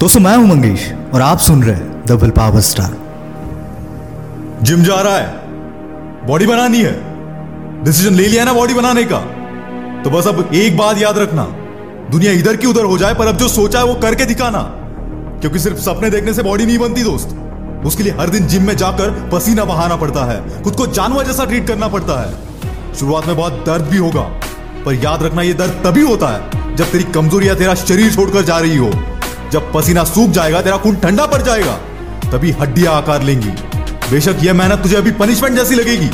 दोस्तों 0.00 0.20
मैं 0.20 0.36
हूँ, 0.36 0.46
मंगेश, 0.48 0.92
और 1.14 1.20
आप 1.20 1.38
सुन 1.38 1.62
रहे 1.62 1.74
हैं 1.76 2.16
विल 2.16 2.30
पावर 2.30 2.60
स्टार 2.60 2.96
जिम 4.62 4.82
जा 4.82 5.00
रहा 5.00 5.16
है। 5.16 6.26
बॉडी 6.26 6.46
बनानी 6.46 6.78
है। 6.82 6.92
डिसीज़न 7.84 8.14
ले 8.14 8.28
लिया 8.28 8.44
ना 8.44 8.52
बॉडी 8.52 8.74
बनाने 8.74 9.04
का। 9.04 9.18
तो 10.02 10.10
बस 10.10 10.26
अब 10.26 10.50
एक 10.54 10.76
बात 10.76 10.98
याद 10.98 11.18
रखना। 11.18 11.44
दुनिया 12.10 12.32
इधर 12.32 12.56
की 12.56 12.66
उधर 12.66 12.84
हो 12.84 12.98
जाए, 12.98 13.14
पर 13.14 13.26
अब 13.26 13.36
जो 13.36 13.48
सोचा 13.48 13.78
है 13.78 13.84
वो 13.84 13.94
करके 13.94 14.24
दिखाना। 14.24 14.62
क्योंकि 15.40 15.58
सिर्फ़ 15.58 15.78
सपने 15.78 16.10
देखने 16.10 16.34
से 16.34 16.42
बॉडी 16.42 16.66
नहीं 16.66 16.78
बनती, 16.78 17.02
दोस्त। 17.02 17.36
उसके 17.86 18.02
लिए 18.02 18.12
हर 18.12 18.28
दिन 18.28 18.46
जिम 18.46 18.62
में 18.62 18.76
जाकर 18.76 19.30
पसीना 19.32 19.64
बहाना 19.64 19.96
पड़ता 19.96 20.24
है। 20.32 20.62
खुद 20.62 20.76
को 20.76 20.86
जानवर 20.86 21.26
जैसा 21.26 21.44
ट्रीट 21.44 21.68
करना 21.68 21.88
पड़ता 21.88 22.20
है। 22.22 22.34
शुरुआत 22.94 23.26
में 23.26 23.36
बहुत 23.36 23.52
दर्द 23.52 23.84
भी 23.84 23.98
होगा, 23.98 24.22
पर 24.86 24.94
याद 24.94 25.22
रखना 25.22 25.42
ये 25.42 25.54
दर्द 25.54 25.80
तभी 25.84 26.02
होता 26.02 26.28
है 26.28 26.76
जब 26.76 26.84
तेरी 26.84 27.04
कमजोरियाँ 27.04 27.56
तेरा 27.56 27.74
शरीर 27.74 28.14
छोड़कर 28.14 28.42
जा 28.42 28.58
रही 28.58 28.76
हो। 28.76 28.92
जब 29.52 29.72
पसीना 29.72 30.04
सूख 30.06 30.30
जाएगा, 30.30 30.60
तेरा 30.62 30.76
खून 30.78 30.96
ठंडा 30.96 31.26
पड़ 31.26 31.40
जाएगा, 31.42 31.72
तभी 32.30 32.50
हड्डियाँ 32.52 32.94
आकार 32.94 33.22
लेंगी। 33.22 33.50
बेशक 34.10 34.36
यह 34.42 34.54
मेहनत 34.54 34.82
तुझे 34.82 34.96
अभी 34.96 35.10
पनिशमेंट 35.14 35.56
जैसी 35.56 35.74
लगेगी, 35.74 36.10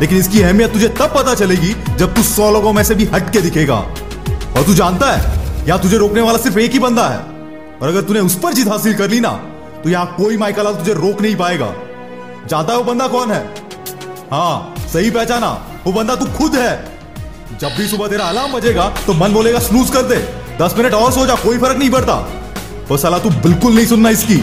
लेकिन 0.00 0.18
इसकी 0.18 0.42
अहमियत 0.42 0.72
तुझे 0.72 0.88
तब 0.90 1.12
पता 1.16 1.34
चलेगी 1.34 1.74
जब 1.96 2.14
तू 2.14 2.22
सौ 2.24 2.50
लोगों 2.50 2.72
में 2.72 2.82
से 2.84 2.94
भी 2.94 3.04
हट 3.06 3.32
के 3.32 3.40
दिखेगा। 3.40 3.74
और 3.74 4.62
तू 4.66 4.74
जानता 4.74 5.10
है 5.12 5.66
या 5.68 5.76
तुझे 5.78 5.96
रोकने 5.98 6.20
वाला 6.20 6.38
सिर्फ़ 6.38 6.58
एक 6.58 6.72
ही 6.72 6.78
बंदा 6.78 7.08
है। 7.08 7.18
और 7.78 7.88
अगर 7.88 8.02
तूने 8.02 8.20
उस 8.20 8.38
पर 8.38 8.52
जीत 8.52 8.68
हासिल 8.68 8.94
कर 8.94 9.10
ली 9.10 9.20
ना 9.20 9.30
तो 9.84 9.90
यहाँ 9.90 10.14
कोई 10.16 10.36
माइकलाल 10.36 10.74
तुझे 10.74 10.92
रोक 10.94 11.20
नहीं 11.22 11.36
पाएगा। 11.36 11.72
जानता 12.48 12.72
है 12.72 12.78
वो 12.78 12.84
बंदा 12.84 13.06
कौन 13.08 13.30
है? 13.30 13.42
हाँ 14.32 14.74
सही 14.92 15.10
पहचाना, 15.10 15.50
वो 15.86 15.92
बंदा 15.92 16.14
तू 16.16 16.26
खुद 16.36 16.54
है। 16.56 16.72
जब 17.60 17.76
भी 17.76 17.86
सुबह 17.88 18.08
तेरा 18.08 18.24
अलार्म 18.26 18.52
बजेगा 18.52 18.88
तो 19.06 19.12
मन 19.14 19.32
बोलेगा, 19.32 19.58
स्नूज 19.60 19.90
कर 19.90 20.02
दे। 20.04 20.16
दस 20.60 20.74
मिनट 20.78 20.94
और 20.94 21.12
सो 21.12 21.26
जा, 21.26 21.34
कोई 21.36 21.58
फ़र्क 21.58 21.78
नहीं 21.78 21.90
पड़ता। 21.90 22.14
वो 22.90 22.96
सलाह 22.96 23.18
तू 23.18 23.30
बिल्कुल 23.30 23.74
नहीं 23.74 23.86
सुनना 23.86 24.10
इसकी। 24.10 24.36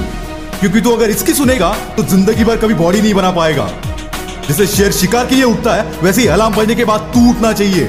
क्योंकि 0.59 0.81
तू 0.81 0.91
अगर 0.91 1.09
इसकी 1.09 1.33
सुनेगा 1.33 1.69
तो 1.97 2.03
ज़िंदगी 2.03 2.43
भर 2.43 2.57
कभी 2.57 2.73
बॉडी 2.73 3.01
नहीं 3.01 3.13
बना 3.13 3.31
पाएगा। 3.31 3.69
जैसे 4.47 4.67
शेर 4.67 4.91
शिकार 4.91 5.25
के 5.25 5.35
लिए 5.35 5.43
उठता 5.43 5.73
है, 5.73 5.85
वैसे 6.03 6.21
ही 6.21 6.27
अलार्म 6.27 6.55
बजने 6.55 6.75
के 6.75 6.85
बाद 6.85 7.11
तू 7.13 7.29
उठना 7.29 7.53
चाहिए। 7.53 7.85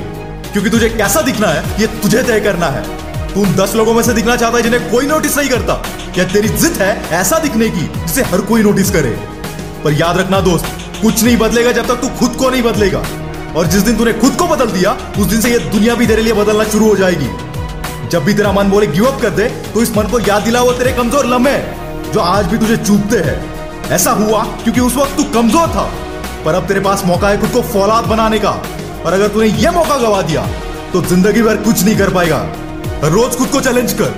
क्योंकि 0.52 0.70
तुझे 0.70 0.88
कैसा 0.88 1.20
दिखना 1.20 1.46
है, 1.46 1.80
ये 1.80 1.86
तुझे 1.86 2.22
तय 2.22 2.40
करना 2.40 2.66
है। 2.66 2.82
तू 3.34 3.40
उन 3.40 3.54
दस 3.54 3.74
लोगों 3.74 3.94
में 3.94 4.02
से 4.02 4.12
दिखना 4.12 4.36
चाहता 4.36 4.56
है 4.56 4.62
जिन्हें 4.62 4.90
कोई 4.90 5.06
नोटिस 5.06 5.38
नहीं 5.38 5.48
करता। 5.48 5.74
क्या 6.14 6.24
तेरी 6.24 6.48
जिद 6.48 6.72
है 6.72 7.10
ऐसा 7.10 7.38
दिखने 7.38 7.68
की, 7.68 7.86
जिसे 8.06 8.22
हर 8.22 8.40
कोई 8.40 8.62
नोटिस 8.62 8.90
करे? 8.90 9.10
पर 9.84 9.92
याद 9.92 10.18
रखना 10.18 10.40
दोस्त, 10.40 10.66
कुछ 11.02 11.22
नहीं 11.24 11.36
बदलेगा 11.36 11.72
जब 11.72 11.86
तक 11.86 12.00
तू 12.00 12.08
खुद 12.08 12.36
को 12.36 12.50
नहीं 12.50 12.62
बदलेगा। 12.62 13.02
और 13.56 13.66
जिस 13.66 13.82
दिन 13.82 13.96
तूने 13.96 14.12
खुद 14.12 14.36
को 14.36 14.46
बदल 14.46 14.66
दिया, 14.66 14.96
उस 15.18 15.26
दिन 15.26 15.40
से 15.40 15.50
ये 15.50 15.58
दुनिया 15.58 15.94
भी 15.94 16.06
तेरे 16.06 16.22
लिए 16.22 16.32
बदलना 16.32 16.64
शुरू 16.64 16.88
हो 16.88 16.96
जाएगी। 16.96 17.28
जब 18.10 18.24
भी 18.24 18.34
तेरा 18.34 18.52
मन 18.52 18.70
बोले 18.70 18.86
गिव 18.88 19.06
अप 19.06 19.20
कर 19.22 19.30
दे 19.32 19.48
तो 19.74 19.82
इस 19.82 19.96
मन 19.96 20.06
को 20.06 20.18
याद 20.20 20.42
दिला 20.42 20.60
वो 20.62 20.72
तेरे 20.74 20.92
कमज़ोर 20.92 21.26
लम्हे, 21.26 21.58
जो 22.12 22.20
आज 22.22 22.46
भी 22.46 22.58
तुझे 22.58 22.76
चूकते 22.78 23.18
हैं। 23.20 23.90
ऐसा 23.90 24.10
हुआ 24.12 24.42
क्योंकि 24.62 24.80
उस 24.80 24.96
वक्त 24.96 25.16
तू 25.16 25.24
कमज़ोर 25.32 25.68
था, 25.68 25.82
पर 26.44 26.54
अब 26.54 26.66
तेरे 26.68 26.80
पास 26.80 27.02
मौका 27.06 27.28
है 27.28 27.40
खुद 27.40 27.50
को 27.50 27.62
फौलाद 27.64 28.04
बनाने 28.06 28.38
का। 28.38 28.50
और 29.02 29.12
अगर 29.12 29.28
तूने 29.28 29.46
यह 29.46 29.72
मौका 29.72 29.96
गवा 29.98 30.20
दिया 30.22 30.46
तो 30.92 31.02
ज़िंदगी 31.02 31.42
भर 31.42 31.56
कुछ 31.62 31.82
नहीं 31.84 31.96
कर 31.96 32.10
पाएगा। 32.10 32.38
रोज 33.04 33.36
खुद 33.36 33.48
को 33.48 33.60
चैलेंज 33.60 33.92
कर। 33.92 34.14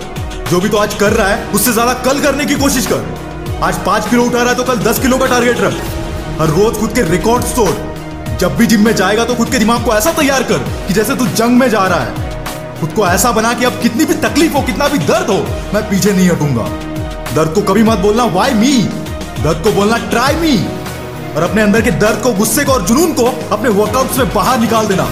जो 0.51 0.61
भी 0.61 0.69
तो 0.69 0.77
आज 0.79 0.95
कर 0.95 1.13
रहा 1.13 1.29
है, 1.29 1.47
उससे 1.51 1.73
ज़्यादा 1.73 1.93
कल 2.05 2.21
करने 2.21 2.45
की 2.45 2.55
कोशिश 2.57 2.87
कर। 2.87 3.61
आज 3.63 3.79
पाँच 3.85 4.09
किलो 4.09 4.25
उठा 4.25 4.39
रहा 4.39 4.51
है 4.51 4.57
तो 4.57 4.65
कल 4.65 4.79
दस 4.83 4.99
किलो 4.99 5.19
का 5.19 5.27
टारगेट 5.27 5.61
रख। 5.61 5.75
हर 6.41 6.49
रोज 6.51 6.79
खुद 6.79 6.95
के 6.95 7.03
रिकॉर्ड 7.11 7.45
तोड़। 7.57 8.37
जब 8.39 8.57
भी 8.57 8.67
जिम 8.67 8.85
में 8.85 8.95
जाएगा 8.97 9.25
तो 9.25 9.35
खुद 9.35 9.51
के 9.51 9.59
दिमाग 9.59 9.85
को 9.85 9.93
ऐसा 9.95 10.13
तैयार 10.13 10.43
कर 10.43 10.59
कि 10.89 10.95
जैसे 10.95 11.15
तू 11.17 11.27
जंग 11.29 11.59
में 11.59 11.69
जा 11.71 11.87
रहा 11.87 12.01
है। 12.01 12.24
खुद 12.85 12.93
को 12.95 13.07
ऐसा 13.07 13.31
बना 13.33 13.53
कि 13.55 13.65
अब 13.65 13.79
कितनी 13.83 14.05
भी 14.05 14.15
तकलीफ़ 14.21 14.53
हो, 14.53 14.61
कितना 14.63 14.87
भी 14.89 14.99
दर्द 15.01 15.31
हो, 15.31 15.37
मैं 15.75 15.83
पीछे 15.91 16.13
नहीं 16.13 16.29
हटूँगा। 16.31 16.65
दर्द 17.35 17.53
को 17.55 17.61
कभी 17.63 17.83
मत 17.83 17.99
बोलना 17.99 18.25
वाई 18.33 18.55
मी 18.55 18.73
दर्द 19.45 19.63
को 19.65 19.71
बोलना 19.73 19.97
ट्राई 20.11 20.35
मी 20.37 20.57
और 21.37 21.43
अपने 21.43 21.63
अंदर 21.63 21.83
के 21.83 21.91
दर्द 21.93 22.21
को, 22.23 22.33
गुस्से 22.35 22.65
को 22.65 22.73
और 22.73 22.83
जुनून 22.87 23.13
को 23.13 23.25
अपने 23.53 23.69
वर्कआउट्स 23.71 24.19
में 24.19 24.33
बाहर 24.35 24.59
निकाल 24.61 24.87
देना। 24.87 25.07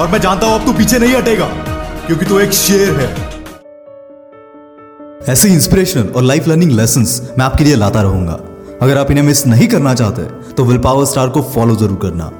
और 0.00 0.08
मैं 0.08 0.20
जानता 0.20 0.46
हूँ 0.46 0.60
अब 0.60 0.64
तू 0.66 0.72
पीछे 0.72 0.98
नहीं 0.98 1.14
हटेगा, 1.14 1.46
क्योंकि 2.06 2.24
तू 2.24 2.38
एक 2.38 2.52
शेर 2.54 2.94
है। 3.00 3.08
ऐसे 5.28 5.48
इंस्पिरेशनल 5.50 6.08
और 6.08 6.22
लाइफ 6.22 6.48
लर्निंग 6.48 6.72
लेसन 6.72 7.06
मैं 7.38 7.44
आपके 7.44 7.64
लिए 7.64 7.76
लाता 7.76 8.02
रहूँगा। 8.02 8.38
अगर 8.82 8.98
आप 8.98 9.10
इन्हें 9.10 9.24
मिस 9.24 9.46
नहीं 9.46 9.68
करना 9.68 9.94
चाहते 9.94 10.22
तो 10.52 10.64
विल 10.64 10.78
पावर 10.80 11.04
स्टार 11.06 11.28
को 11.28 11.42
फॉलो 11.54 11.76
ज़रूर 11.76 11.98
करना। 12.02 12.30